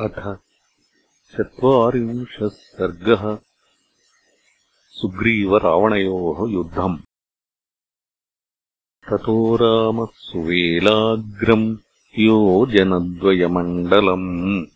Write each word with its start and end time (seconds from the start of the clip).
अथ 0.00 0.38
चत्वारिंशः 1.32 2.48
सर्गः 2.48 3.38
सुग्रीवरावणयोः 4.90 6.52
युद्धम्। 6.52 6.98
ततो 9.10 9.56
रामः 9.56 10.06
सुवेलाग्रम् 10.14 11.76
योजनद्वयमण्डलम् 12.18 14.66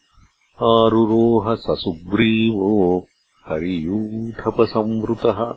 आरुरोह 0.63 1.55
स 1.55 1.67
सुग्रीवो 1.71 3.07
हरियूथपसंवृतः। 3.47 5.55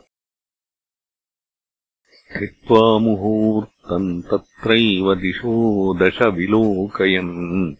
स्थित्वा 2.12 2.98
मुहूर्तम् 2.98 4.22
तत्रैव 4.22 5.14
दिशो 5.14 5.94
दश 5.94 6.22
विलोकयन् 6.22 7.76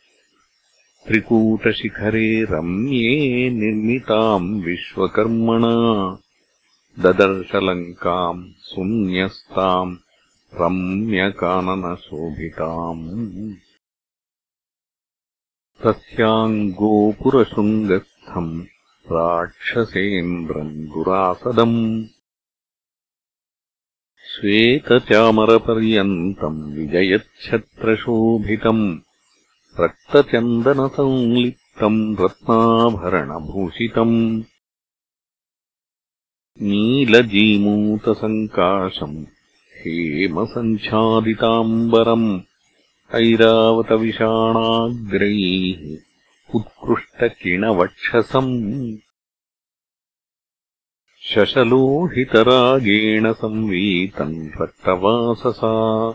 त्रिकूटशिखरे 1.09 2.45
रम्ये 2.45 3.51
निर्मिताम् 3.51 4.63
विश्वकर्मणा। 4.63 6.19
ददर्शलङ्काम् 6.99 8.63
शून्यस्ताम् 8.63 9.97
रम्यकाननशोभिताम्। 10.55 13.55
तस्याम् 15.85 16.73
गोपुरशृङ्गस्थम् 16.73 18.65
राक्षसेन्द्रम् 19.13 20.71
दुरासदम् 20.71 22.05
श्वेतचामरपर्यन्तम् 24.35 26.75
विजयच्छत्रशोभितम् 26.75 28.99
रक्तचन्दनसंलिप्तम् 29.81 32.17
रत्नाभरणभूषितम्। 32.21 34.43
नीलजीमूतसङ्काशम् 36.63 39.25
हेमसञ्छादिताम्बरम् 39.75 42.41
ऐरावतविषाणाग्रैः 43.15 45.97
उत्कृष्टकिणवक्षसम्। 46.55 48.97
शशलोहितरागेण 51.21 53.33
संवीतम् 53.33 54.63
रक्तवाससा 54.63 56.15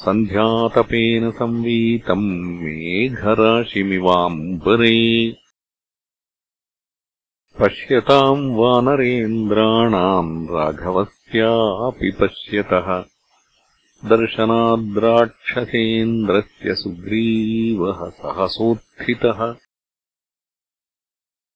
सन्ध्यातपेन 0.00 1.30
संवीतम् 1.30 2.40
मेघराशिमिवाम्बरे। 2.40 5.36
पश्यताम् 7.60 8.56
वानरेन्द्राणाम् 8.56 10.48
राघवस्यापि 10.48 12.16
पश्यतः। 12.20 13.04
दर्शनाद्राक्षसेन्द्रस्य 14.08 16.74
सुग्रीवः 16.74 18.10
सहसोत्थितः। 18.10 19.56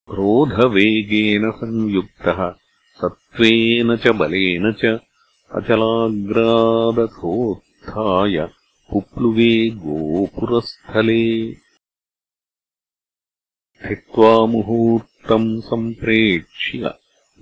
क्रोधवेगेन 0.07 1.51
संयुक्तः 1.51 2.53
सत्त्वेन 3.01 3.97
च 3.97 4.07
बलेन 4.07 4.73
च 4.73 4.85
अचलाग्रादथो 7.85 8.53
पुप्लुवे 8.91 9.69
गोपुरस्थले। 9.69 11.55
स्थित्वा 13.75 14.45
मुहूर्तम् 14.45 15.61
सम्प्रेक्ष्य 15.61 16.93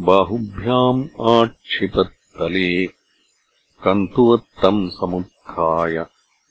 बाहुभ्याम् 0.00 1.08
आक्षिपत्तले 1.20 2.86
कन्तुवत्तम् 3.84 4.90
समुत्थाय 4.90 6.06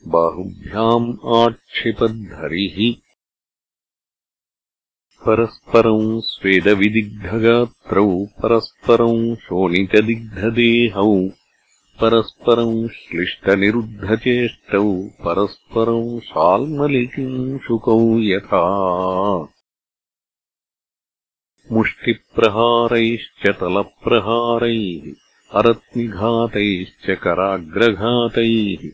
बाहुभ्याम् 0.08 1.18
आक्षिपद्धरिः। 1.25 2.94
परस्परम् 5.25 6.22
स्वेदविदिग्धगात्रौ 6.22 8.25
परस्परम् 8.25 9.36
शोणितदिग्धदेहौ 9.36 11.30
परस्परम् 12.02 12.88
श्लिष्टनिरुद्धचेष्टौ 12.88 15.04
परस्परम् 15.04 16.20
शाल्मलिकिंशुकौ 16.20 18.20
यथा। 18.20 18.64
मुष्टिप्रहारैश्च 21.72 23.60
तलप्रहारैः 23.60 25.14
अरत्निघातैश्च 25.54 27.18
कराग्रघातैः 27.24 28.90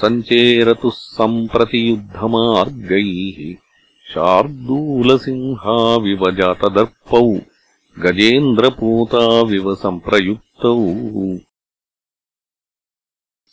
सञ्चेरतुः 0.00 0.96
सम्प्रतियुद्धमार्गैः 1.16 3.38
शार्दूलसिंहाविव 4.12 6.22
जातदर्पौ 6.40 7.22
गजेन्द्रपूताविव 8.04 9.66
सम्प्रयुक्तौ 9.84 10.74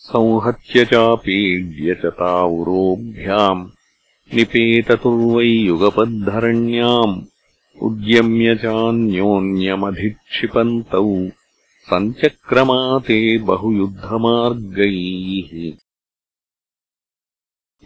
संहत्य 0.03 0.86
चापीड्य 0.86 1.95
च 1.95 2.06
तावुरोभ्याम् 2.06 3.69
निपेततुर्वै 4.36 5.45
युगपद्धरण्याम् 5.45 7.21
उद्यम्य 7.81 8.56
चान्योन्यमधिक्षिपन्तौ 8.56 11.30
सञ्चक्रमाते 11.89 13.38
बहुयुद्धमार्गैः। 13.38 15.77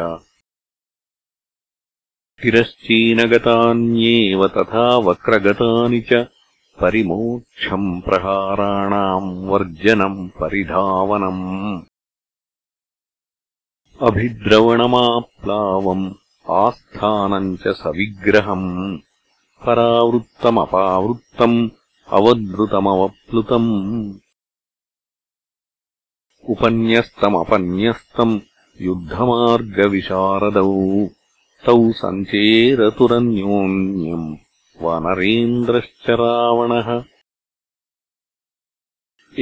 तिरश्चीनगतान्येव 2.44 4.48
तथा 4.48 4.98
वक्रगतानि 4.98 6.02
च 6.02 6.14
परिमोक्षम् 6.82 8.02
प्रहाराणाम् 8.02 9.50
वर्जनम् 9.50 10.30
परिधावनम्। 10.30 11.82
अभिद्रवणमाप्लावम् 14.02 16.14
आस्थानम् 16.50 17.58
च 17.58 17.68
सविग्रहम् 17.68 18.98
परावृत्तमपावृत्तम् 19.66 21.58
अवद्रुतमवप्लुतम् 22.18 23.72
उपन्यस्तमपन्यस्तम् 26.54 28.34
युद्धमार्गविशारदौ 28.88 30.74
तौ 31.66 31.76
सञ्चेरतुरन्योन्यम् 32.00 34.28
वानरेन्द्रश्च 34.84 36.06
रावणः 36.22 36.90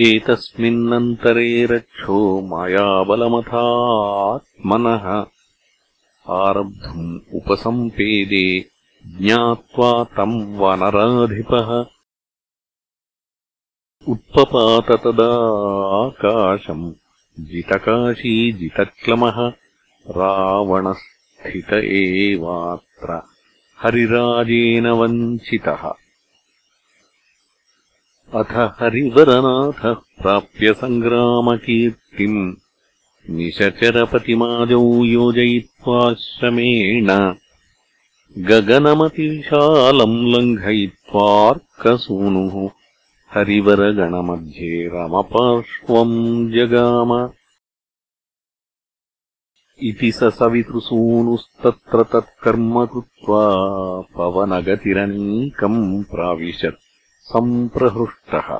एतस्मिन्नन्तरे 0.08 1.50
रक्षो 1.72 2.20
मायाबलमथात्मनः 2.52 3.46
आरब्धुम् 6.42 7.10
उपसम्पेदे 7.40 8.46
ज्ञात्वा 9.22 10.04
तम् 10.04 10.58
वानराधिपः। 10.58 11.86
उत्पपात 14.12 14.92
तदाकाशम् 14.92 16.94
जितकाशी 17.40 18.52
जितक्लमः 18.52 19.52
रावणस्थित 20.08 21.74
एवात्र 21.74 23.22
हरिराजेन 23.82 24.88
वञ्चितः। 24.88 25.94
अथ 28.34 28.78
हरिवरनाथः 28.82 29.94
प्राप्य 29.94 30.74
सङ्ग्रामकीर्तिम् 30.74 32.54
निशचरपतिमाजौ 33.30 35.06
योजयित्वाश्रमेण 35.06 37.36
गगनमतिविशालम् 38.38 40.28
लङ्घयित्वार्कसूनुः 40.28 42.70
हरिवरगणमध्ये 43.34 44.90
रमपार्श्वम् 44.94 46.52
जगाम। 46.52 47.30
इति 49.84 50.12
स 50.12 50.24
सवितृसूनुस्तत्र 50.24 52.04
तत्कर्म 52.04 52.86
कृत्वा 52.86 53.54
पवनगतिरनीकम् 54.18 56.04
प्राविशत् 56.04 56.80
सम्प्रहृष्टः। 57.20 58.60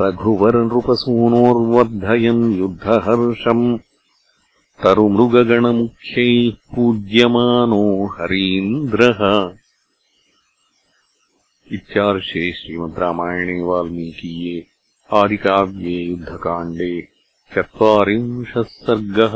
रघुवरनृपसूनोर्वर्धयन् 0.00 2.54
युद्धहर्षम् 2.54 3.78
तरुमृगगणमुख्यैः 4.82 6.74
पूज्यमानो 6.74 7.84
हरीन्द्रः। 8.06 9.20
इत्यार्षे 11.72 12.52
श्रीमद् 12.52 12.98
रामायणे 12.98 13.62
वाल्मीकीये 13.62 14.66
आदिकाव्ये 15.12 16.02
युद्धकाण्डे 16.04 17.08
चत्वारिंशः 17.54 18.62
सर्गः 18.62 19.34